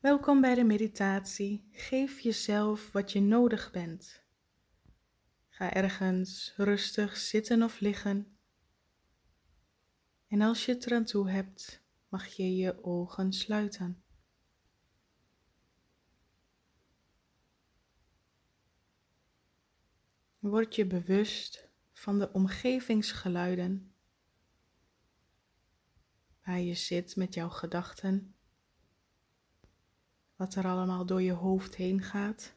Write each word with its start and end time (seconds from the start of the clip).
Welkom 0.00 0.40
bij 0.40 0.54
de 0.54 0.64
meditatie. 0.64 1.68
Geef 1.72 2.20
jezelf 2.20 2.92
wat 2.92 3.12
je 3.12 3.20
nodig 3.20 3.70
bent. 3.70 4.22
Ga 5.48 5.72
ergens 5.72 6.54
rustig 6.56 7.16
zitten 7.16 7.62
of 7.62 7.80
liggen. 7.80 8.38
En 10.26 10.40
als 10.40 10.64
je 10.64 10.72
het 10.72 10.86
eraan 10.86 11.04
toe 11.04 11.30
hebt, 11.30 11.82
mag 12.08 12.26
je 12.26 12.56
je 12.56 12.84
ogen 12.84 13.32
sluiten. 13.32 14.02
Word 20.38 20.74
je 20.74 20.86
bewust 20.86 21.68
van 21.92 22.18
de 22.18 22.32
omgevingsgeluiden 22.32 23.94
waar 26.44 26.60
je 26.60 26.74
zit 26.74 27.16
met 27.16 27.34
jouw 27.34 27.48
gedachten 27.48 28.34
wat 30.40 30.54
er 30.54 30.66
allemaal 30.66 31.06
door 31.06 31.22
je 31.22 31.32
hoofd 31.32 31.74
heen 31.74 32.02
gaat. 32.02 32.54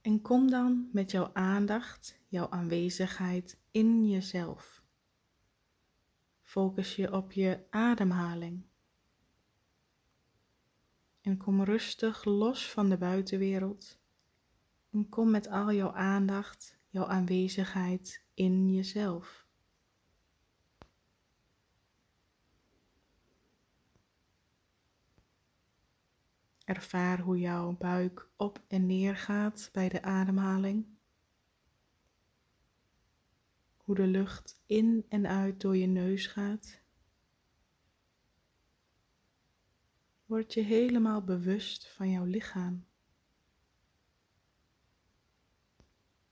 En 0.00 0.22
kom 0.22 0.50
dan 0.50 0.88
met 0.92 1.10
jouw 1.10 1.30
aandacht, 1.32 2.18
jouw 2.28 2.50
aanwezigheid 2.50 3.58
in 3.70 4.08
jezelf. 4.08 4.87
Focus 6.48 6.96
je 6.96 7.12
op 7.12 7.32
je 7.32 7.66
ademhaling. 7.70 8.64
En 11.20 11.36
kom 11.36 11.62
rustig 11.62 12.24
los 12.24 12.70
van 12.70 12.88
de 12.88 12.98
buitenwereld. 12.98 13.98
En 14.90 15.08
kom 15.08 15.30
met 15.30 15.48
al 15.48 15.72
jouw 15.72 15.92
aandacht, 15.92 16.78
jouw 16.88 17.06
aanwezigheid 17.06 18.24
in 18.34 18.74
jezelf. 18.74 19.46
Ervaar 26.64 27.20
hoe 27.20 27.38
jouw 27.38 27.76
buik 27.76 28.28
op 28.36 28.62
en 28.68 28.86
neer 28.86 29.16
gaat 29.16 29.68
bij 29.72 29.88
de 29.88 30.02
ademhaling. 30.02 30.97
Hoe 33.88 33.96
de 33.96 34.06
lucht 34.06 34.60
in 34.66 35.04
en 35.08 35.26
uit 35.26 35.60
door 35.60 35.76
je 35.76 35.86
neus 35.86 36.26
gaat. 36.26 36.80
Word 40.24 40.54
je 40.54 40.60
helemaal 40.60 41.22
bewust 41.22 41.88
van 41.88 42.10
jouw 42.10 42.24
lichaam. 42.24 42.86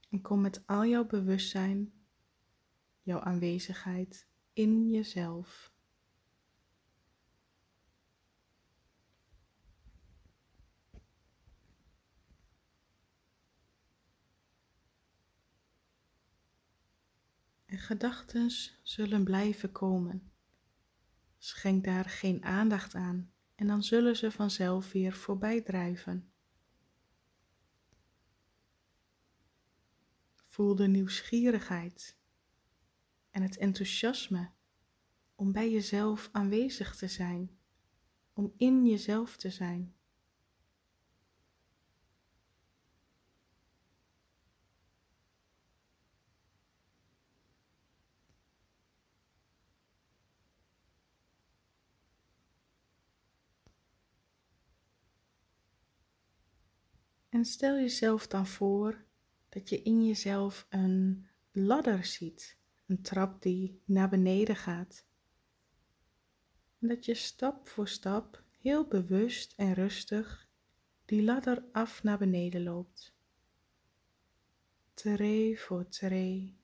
En 0.08 0.20
kom 0.20 0.40
met 0.40 0.66
al 0.66 0.86
jouw 0.86 1.06
bewustzijn, 1.06 1.92
jouw 3.02 3.20
aanwezigheid 3.20 4.26
in 4.52 4.90
jezelf. 4.90 5.75
En 17.76 17.82
gedachten 17.82 18.50
zullen 18.82 19.24
blijven 19.24 19.72
komen. 19.72 20.32
Schenk 21.38 21.84
daar 21.84 22.04
geen 22.04 22.44
aandacht 22.44 22.94
aan 22.94 23.32
en 23.54 23.66
dan 23.66 23.82
zullen 23.82 24.16
ze 24.16 24.30
vanzelf 24.30 24.92
weer 24.92 25.12
voorbij 25.12 25.60
drijven. 25.60 26.32
Voel 30.34 30.74
de 30.74 30.86
nieuwsgierigheid 30.86 32.16
en 33.30 33.42
het 33.42 33.56
enthousiasme 33.56 34.50
om 35.34 35.52
bij 35.52 35.70
jezelf 35.70 36.28
aanwezig 36.32 36.96
te 36.96 37.08
zijn, 37.08 37.58
om 38.32 38.54
in 38.56 38.86
jezelf 38.86 39.36
te 39.36 39.50
zijn. 39.50 39.95
En 57.36 57.44
stel 57.44 57.74
jezelf 57.74 58.26
dan 58.26 58.46
voor 58.46 59.04
dat 59.48 59.68
je 59.68 59.82
in 59.82 60.06
jezelf 60.06 60.66
een 60.68 61.26
ladder 61.52 62.04
ziet, 62.04 62.58
een 62.86 63.02
trap 63.02 63.42
die 63.42 63.82
naar 63.84 64.08
beneden 64.08 64.56
gaat. 64.56 65.06
En 66.78 66.88
dat 66.88 67.04
je 67.04 67.14
stap 67.14 67.68
voor 67.68 67.88
stap 67.88 68.42
heel 68.58 68.88
bewust 68.88 69.52
en 69.56 69.72
rustig 69.72 70.48
die 71.04 71.22
ladder 71.22 71.64
af 71.72 72.02
naar 72.02 72.18
beneden 72.18 72.62
loopt. 72.62 73.14
Tree 74.94 75.60
voor 75.60 75.88
tree, 75.88 76.58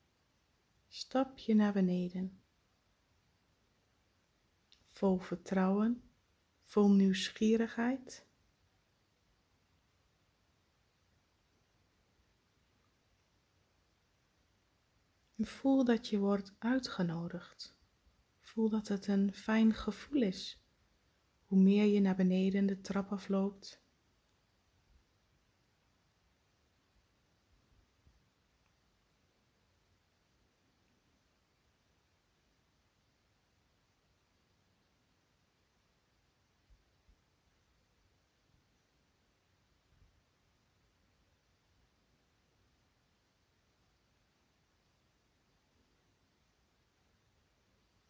stapje 0.87 1.53
naar 1.55 1.73
beneden. 1.73 2.41
Vol 4.87 5.17
vertrouwen, 5.17 6.03
vol 6.61 6.91
nieuwsgierigheid 6.91 8.25
voel 15.45 15.83
dat 15.83 16.07
je 16.07 16.17
wordt 16.17 16.53
uitgenodigd. 16.59 17.75
Voel 18.39 18.69
dat 18.69 18.87
het 18.87 19.07
een 19.07 19.33
fijn 19.33 19.73
gevoel 19.73 20.21
is. 20.21 20.61
Hoe 21.45 21.59
meer 21.59 21.85
je 21.85 21.99
naar 21.99 22.15
beneden 22.15 22.65
de 22.65 22.81
trap 22.81 23.11
afloopt, 23.11 23.82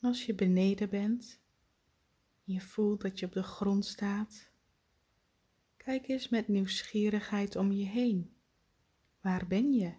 Als 0.04 0.26
je 0.26 0.34
beneden 0.34 0.90
bent 0.90 1.40
en 2.46 2.54
je 2.54 2.62
voelt 2.62 3.02
dat 3.02 3.20
je 3.20 3.26
op 3.26 3.32
de 3.32 3.44
grond 3.44 3.86
staat, 3.86 4.50
kijk 5.78 6.08
eens 6.08 6.30
met 6.30 6.48
nieuwsgierigheid 6.48 7.56
om 7.56 7.72
je 7.72 7.86
heen. 7.86 8.36
Waar 9.22 9.48
ben 9.48 9.74
je? 9.74 9.96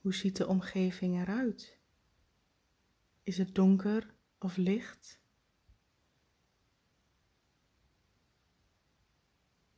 Hoe 0.00 0.14
ziet 0.14 0.36
de 0.36 0.46
omgeving 0.46 1.20
eruit? 1.20 1.78
Is 3.22 3.38
het 3.38 3.54
donker 3.54 4.14
of 4.38 4.56
licht? 4.56 5.20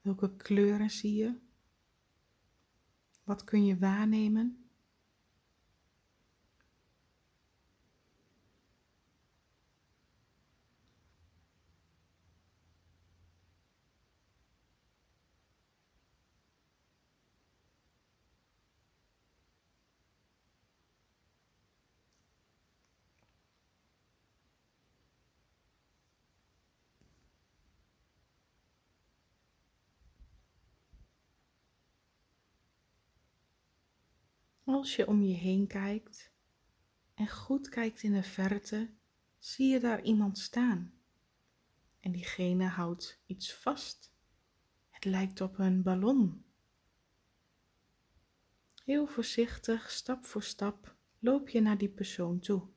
Welke 0.00 0.36
kleuren 0.36 0.90
zie 0.90 1.14
je? 1.14 1.38
Wat 3.24 3.44
kun 3.44 3.64
je 3.64 3.78
waarnemen? 3.78 4.63
Als 34.64 34.96
je 34.96 35.06
om 35.06 35.22
je 35.22 35.34
heen 35.34 35.66
kijkt 35.66 36.32
en 37.14 37.28
goed 37.28 37.68
kijkt 37.68 38.02
in 38.02 38.12
de 38.12 38.22
verte, 38.22 38.90
zie 39.38 39.68
je 39.68 39.80
daar 39.80 40.02
iemand 40.02 40.38
staan. 40.38 40.92
En 42.00 42.12
diegene 42.12 42.64
houdt 42.64 43.22
iets 43.26 43.54
vast. 43.54 44.14
Het 44.90 45.04
lijkt 45.04 45.40
op 45.40 45.58
een 45.58 45.82
ballon. 45.82 46.44
Heel 48.84 49.06
voorzichtig, 49.06 49.90
stap 49.90 50.26
voor 50.26 50.42
stap, 50.42 50.96
loop 51.18 51.48
je 51.48 51.60
naar 51.60 51.78
die 51.78 51.88
persoon 51.88 52.38
toe. 52.38 52.73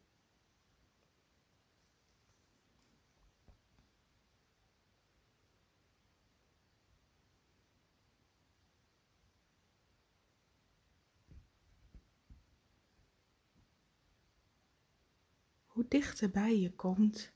Hoe 15.78 15.88
dichter 15.88 16.30
bij 16.30 16.60
je 16.60 16.76
komt, 16.76 17.32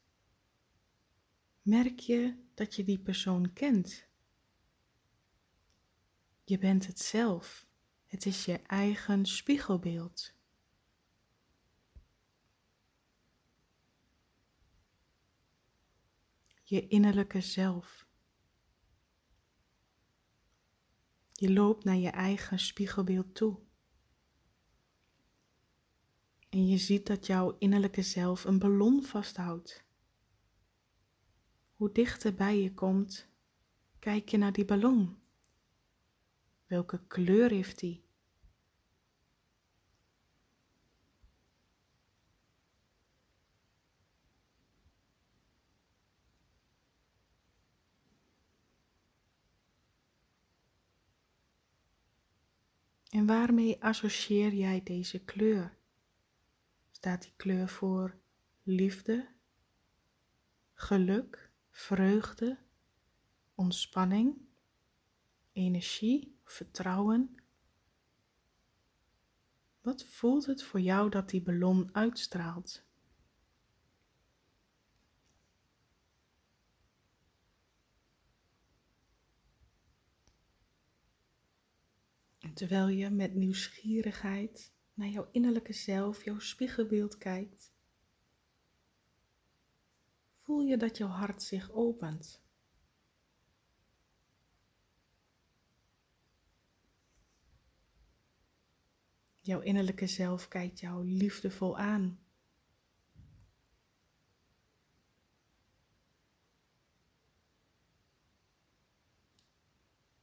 merk 1.61 1.99
je 1.99 2.35
dat 2.53 2.75
je 2.75 2.83
die 2.83 2.99
persoon 2.99 3.53
kent. 3.53 4.07
Je 6.43 6.57
bent 6.57 6.87
het 6.87 6.99
zelf. 6.99 7.65
Het 8.05 8.25
is 8.25 8.45
je 8.45 8.61
eigen 8.61 9.25
spiegelbeeld. 9.25 10.33
Je 16.63 16.87
innerlijke 16.87 17.41
zelf. 17.41 18.07
Je 21.33 21.53
loopt 21.53 21.83
naar 21.83 21.97
je 21.97 22.09
eigen 22.09 22.59
spiegelbeeld 22.59 23.35
toe. 23.35 23.59
En 26.51 26.67
je 26.67 26.77
ziet 26.77 27.07
dat 27.07 27.25
jouw 27.25 27.55
innerlijke 27.59 28.01
zelf 28.01 28.43
een 28.43 28.59
ballon 28.59 29.03
vasthoudt. 29.03 29.85
Hoe 31.73 31.91
dichter 31.91 32.33
bij 32.33 32.61
je 32.61 32.73
komt, 32.73 33.27
kijk 33.99 34.29
je 34.29 34.37
naar 34.37 34.51
die 34.51 34.65
ballon. 34.65 35.17
Welke 36.65 37.07
kleur 37.07 37.49
heeft 37.49 37.79
die? 37.79 38.03
En 53.09 53.25
waarmee 53.25 53.83
associeer 53.83 54.53
jij 54.53 54.83
deze 54.83 55.19
kleur? 55.19 55.79
Staat 57.01 57.21
die 57.21 57.33
kleur 57.35 57.69
voor 57.69 58.17
liefde, 58.63 59.27
geluk, 60.73 61.51
vreugde, 61.69 62.59
ontspanning, 63.55 64.37
energie, 65.51 66.39
vertrouwen? 66.43 67.35
Wat 69.81 70.05
voelt 70.05 70.45
het 70.45 70.63
voor 70.63 70.79
jou 70.79 71.09
dat 71.09 71.29
die 71.29 71.41
ballon 71.41 71.95
uitstraalt? 71.95 72.85
Terwijl 82.53 82.87
je 82.87 83.09
met 83.09 83.33
nieuwsgierigheid 83.33 84.73
naar 85.01 85.09
jouw 85.09 85.27
innerlijke 85.31 85.73
zelf, 85.73 86.23
jouw 86.23 86.39
spiegelbeeld 86.39 87.17
kijkt, 87.17 87.73
voel 90.33 90.61
je 90.61 90.77
dat 90.77 90.97
jouw 90.97 91.07
hart 91.07 91.43
zich 91.43 91.71
opent. 91.71 92.43
Jouw 99.39 99.59
innerlijke 99.59 100.07
zelf 100.07 100.47
kijkt 100.47 100.79
jou 100.79 101.05
liefdevol 101.05 101.77
aan. 101.77 102.19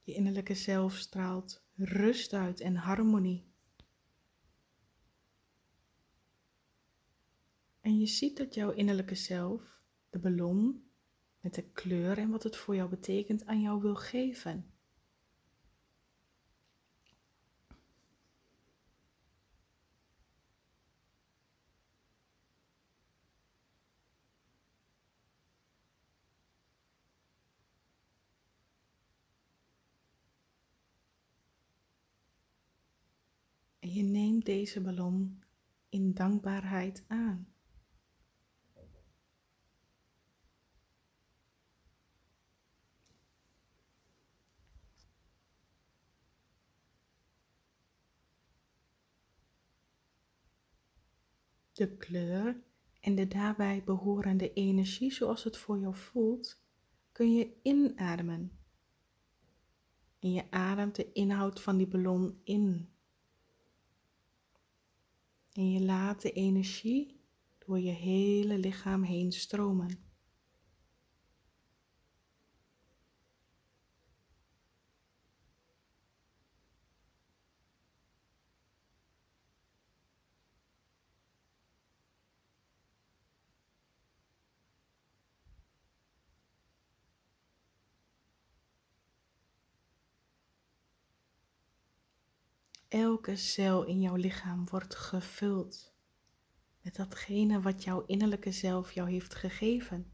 Je 0.01 0.13
innerlijke 0.13 0.55
zelf 0.55 0.95
straalt 0.95 1.63
rust 1.75 2.33
uit 2.33 2.59
en 2.59 2.75
harmonie. 2.75 3.48
En 7.89 7.99
je 7.99 8.05
ziet 8.05 8.37
dat 8.37 8.53
jouw 8.53 8.71
innerlijke 8.71 9.15
zelf 9.15 9.81
de 10.09 10.19
ballon 10.19 10.83
met 11.39 11.53
de 11.53 11.63
kleur 11.63 12.17
en 12.17 12.29
wat 12.29 12.43
het 12.43 12.57
voor 12.57 12.75
jou 12.75 12.89
betekent 12.89 13.45
aan 13.45 13.61
jou 13.61 13.81
wil 13.81 13.95
geven. 13.95 14.73
En 33.79 33.93
je 33.93 34.03
neemt 34.03 34.45
deze 34.45 34.81
ballon 34.81 35.43
in 35.89 36.13
dankbaarheid 36.13 37.03
aan. 37.07 37.47
De 51.79 51.97
kleur 51.97 52.61
en 52.99 53.15
de 53.15 53.27
daarbij 53.27 53.83
behorende 53.85 54.53
energie 54.53 55.13
zoals 55.13 55.43
het 55.43 55.57
voor 55.57 55.79
jou 55.79 55.95
voelt, 55.95 56.61
kun 57.11 57.33
je 57.33 57.53
inademen. 57.63 58.51
En 60.19 60.31
je 60.31 60.51
ademt 60.51 60.95
de 60.95 61.11
inhoud 61.11 61.61
van 61.61 61.77
die 61.77 61.87
ballon 61.87 62.39
in. 62.43 62.89
En 65.53 65.71
je 65.71 65.81
laat 65.81 66.21
de 66.21 66.31
energie 66.31 67.19
door 67.57 67.79
je 67.79 67.91
hele 67.91 68.57
lichaam 68.57 69.03
heen 69.03 69.31
stromen. 69.31 70.08
Elke 92.89 93.35
cel 93.35 93.83
in 93.83 94.01
jouw 94.01 94.15
lichaam 94.15 94.69
wordt 94.69 94.95
gevuld 94.95 95.93
met 96.81 96.95
datgene 96.95 97.61
wat 97.61 97.83
jouw 97.83 98.05
innerlijke 98.05 98.51
zelf 98.51 98.91
jou 98.91 99.09
heeft 99.09 99.35
gegeven. 99.35 100.11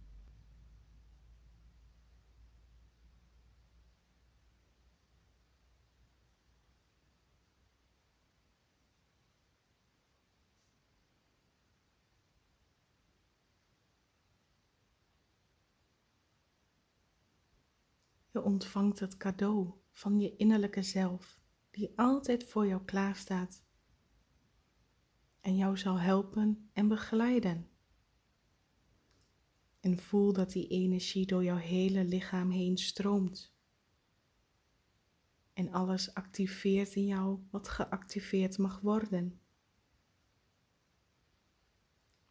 Je 18.32 18.44
ontvangt 18.44 19.00
het 19.00 19.17
cadeau 19.17 19.74
van 19.91 20.20
je 20.20 20.36
innerlijke 20.36 20.84
zelf 20.84 21.44
die 21.75 21.91
altijd 21.96 22.44
voor 22.44 22.67
jou 22.67 22.84
klaarstaat 22.86 23.63
en 25.41 25.55
jou 25.55 25.77
zal 25.77 26.00
helpen 26.00 26.70
en 26.74 26.88
begeleiden. 26.88 27.70
En 29.79 29.98
voel 29.98 30.34
dat 30.34 30.51
die 30.51 30.67
energie 30.67 31.25
door 31.25 31.44
jouw 31.44 31.58
hele 31.58 32.03
lichaam 32.03 32.50
heen 32.50 32.77
stroomt. 32.77 33.53
En 35.53 35.72
alles 35.72 36.13
activeert 36.13 36.96
in 36.96 37.05
jou 37.05 37.39
wat 37.50 37.67
geactiveerd 37.67 38.58
mag 38.58 38.79
worden. 38.79 39.39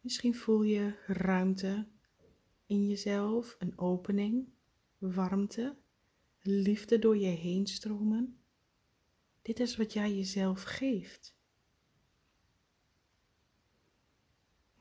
Misschien 0.01 0.35
voel 0.35 0.61
je 0.61 1.03
ruimte 1.07 1.87
in 2.65 2.87
jezelf, 2.87 3.55
een 3.59 3.77
opening, 3.77 4.47
warmte, 4.97 5.77
liefde 6.41 6.99
door 6.99 7.17
je 7.17 7.27
heen 7.27 7.67
stromen. 7.67 8.39
Dit 9.45 9.59
is 9.59 9.75
wat 9.75 9.93
jij 9.93 10.15
jezelf 10.15 10.63
geeft. 10.63 11.35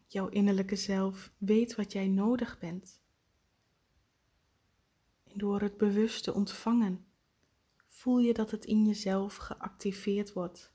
Jouw 0.06 0.28
innerlijke 0.28 0.76
zelf 0.76 1.32
weet 1.38 1.74
wat 1.74 1.92
jij 1.92 2.08
nodig 2.08 2.58
bent. 2.58 3.02
En 5.24 5.38
door 5.38 5.60
het 5.60 5.76
bewust 5.76 6.24
te 6.24 6.34
ontvangen, 6.34 7.06
voel 7.86 8.18
je 8.18 8.32
dat 8.32 8.50
het 8.50 8.64
in 8.64 8.86
jezelf 8.86 9.36
geactiveerd 9.36 10.32
wordt. 10.32 10.72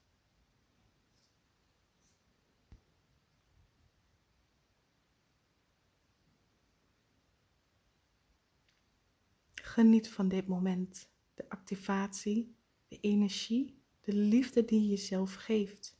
Geniet 9.53 10.09
van 10.09 10.27
dit 10.27 10.47
moment, 10.47 11.09
de 11.33 11.49
activatie, 11.49 12.55
de 12.87 12.99
energie 12.99 13.78
de 14.09 14.15
liefde 14.15 14.65
die 14.65 14.81
je 14.81 14.87
jezelf 14.87 15.33
geeft. 15.35 15.98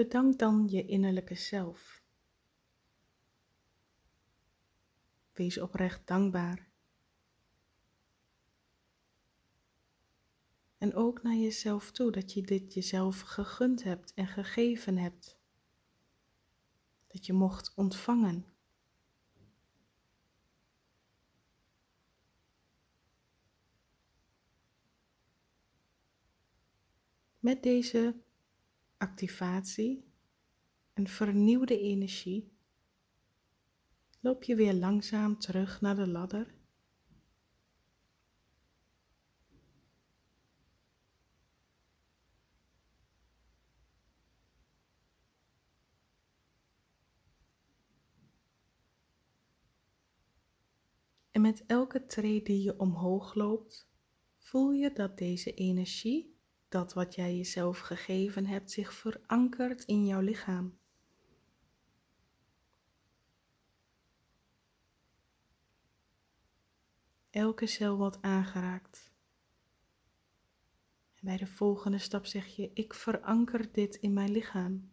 Bedank 0.00 0.38
dan 0.38 0.68
je 0.68 0.86
innerlijke 0.86 1.34
zelf. 1.34 2.02
Wees 5.32 5.58
oprecht 5.58 6.06
dankbaar. 6.06 6.68
En 10.78 10.94
ook 10.94 11.22
naar 11.22 11.34
jezelf 11.34 11.90
toe 11.90 12.10
dat 12.10 12.32
je 12.32 12.42
dit 12.42 12.74
jezelf 12.74 13.20
gegund 13.20 13.82
hebt 13.82 14.14
en 14.14 14.26
gegeven 14.26 14.96
hebt. 14.98 15.38
Dat 17.06 17.26
je 17.26 17.32
mocht 17.32 17.72
ontvangen. 17.74 18.46
Met 27.38 27.62
deze 27.62 28.14
activatie 29.00 30.04
en 30.92 31.06
vernieuwde 31.06 31.80
energie 31.80 32.52
loop 34.20 34.42
je 34.42 34.54
weer 34.54 34.74
langzaam 34.74 35.38
terug 35.38 35.80
naar 35.80 35.96
de 35.96 36.08
ladder. 36.08 36.54
En 51.30 51.40
met 51.40 51.66
elke 51.66 52.06
tree 52.06 52.42
die 52.42 52.62
je 52.62 52.78
omhoog 52.78 53.34
loopt, 53.34 53.90
voel 54.38 54.72
je 54.72 54.92
dat 54.92 55.18
deze 55.18 55.54
energie 55.54 56.39
dat 56.70 56.92
wat 56.92 57.14
jij 57.14 57.36
jezelf 57.36 57.78
gegeven 57.78 58.46
hebt 58.46 58.70
zich 58.70 58.92
verankert 58.92 59.84
in 59.84 60.06
jouw 60.06 60.20
lichaam. 60.20 60.78
Elke 67.30 67.66
cel 67.66 67.96
wordt 67.96 68.22
aangeraakt. 68.22 69.12
En 71.14 71.26
bij 71.26 71.36
de 71.36 71.46
volgende 71.46 71.98
stap 71.98 72.26
zeg 72.26 72.46
je: 72.46 72.70
Ik 72.74 72.94
veranker 72.94 73.72
dit 73.72 73.94
in 73.94 74.12
mijn 74.12 74.30
lichaam. 74.30 74.92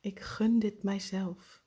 Ik 0.00 0.20
gun 0.20 0.58
dit 0.58 0.82
mijzelf. 0.82 1.64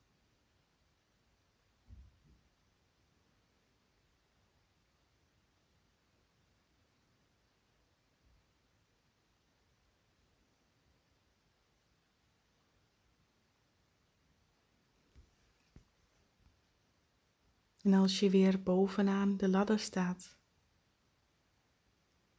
En 17.81 17.93
als 17.93 18.19
je 18.19 18.29
weer 18.29 18.63
bovenaan 18.63 19.37
de 19.37 19.49
ladder 19.49 19.79
staat, 19.79 20.37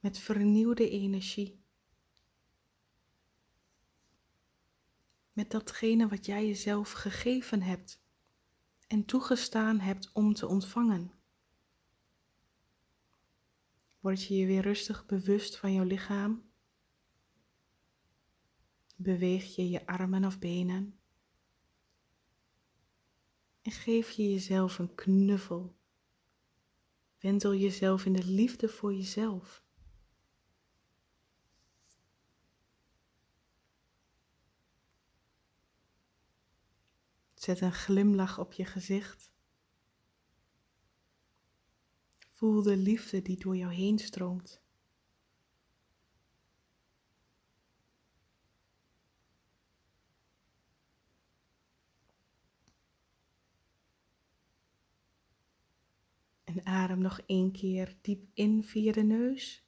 met 0.00 0.18
vernieuwde 0.18 0.90
energie, 0.90 1.64
met 5.32 5.50
datgene 5.50 6.09
wat 6.09 6.26
jij 6.26 6.47
jezelf 6.47 6.92
gegeven 6.92 7.62
hebt 7.62 8.02
en 8.87 9.04
toegestaan 9.04 9.80
hebt 9.80 10.12
om 10.12 10.35
te 10.35 10.47
ontvangen, 10.47 11.20
word 14.00 14.25
je 14.25 14.35
je 14.35 14.47
weer 14.47 14.62
rustig 14.62 15.06
bewust 15.06 15.56
van 15.56 15.73
jouw 15.73 15.85
lichaam. 15.85 16.49
Beweeg 18.97 19.56
je 19.56 19.70
je 19.70 19.87
armen 19.87 20.25
of 20.25 20.38
benen. 20.38 21.00
En 23.62 23.73
geef 23.73 24.11
je 24.11 24.31
jezelf 24.31 24.79
een 24.79 24.95
knuffel. 24.95 25.76
Wendel 27.19 27.55
jezelf 27.55 28.05
in 28.05 28.12
de 28.12 28.25
liefde 28.25 28.69
voor 28.69 28.95
jezelf. 28.95 29.62
Zet 37.35 37.61
een 37.61 37.73
glimlach 37.73 38.38
op 38.38 38.52
je 38.52 38.64
gezicht. 38.64 39.31
Voel 42.29 42.62
de 42.62 42.76
liefde 42.76 43.23
die 43.23 43.38
door 43.38 43.57
jou 43.57 43.73
heen 43.73 43.99
stroomt. 43.99 44.62
En 56.50 56.57
adem 56.70 56.98
nog 56.98 57.20
één 57.26 57.52
keer 57.52 57.96
diep 58.00 58.28
in 58.34 58.64
via 58.64 58.92
de 58.92 59.02
neus. 59.02 59.64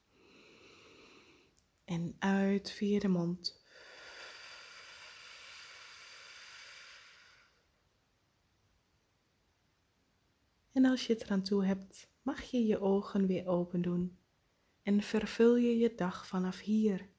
En 1.84 2.16
uit 2.18 2.70
via 2.70 2.98
de 2.98 3.08
mond. 3.08 3.60
En 10.72 10.84
als 10.84 11.06
je 11.06 11.12
het 11.12 11.22
eraan 11.22 11.42
toe 11.42 11.64
hebt, 11.64 12.10
mag 12.22 12.42
je 12.42 12.66
je 12.66 12.80
ogen 12.80 13.26
weer 13.26 13.46
open 13.46 13.82
doen 13.82 14.18
en 14.82 15.02
vervul 15.02 15.56
je 15.56 15.78
je 15.78 15.94
dag 15.94 16.26
vanaf 16.26 16.60
hier. 16.60 17.10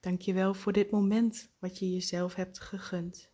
Dank 0.00 0.20
je 0.20 0.32
wel 0.32 0.54
voor 0.54 0.72
dit 0.72 0.90
moment 0.90 1.50
wat 1.58 1.78
je 1.78 1.92
jezelf 1.92 2.34
hebt 2.34 2.60
gegund. 2.60 3.30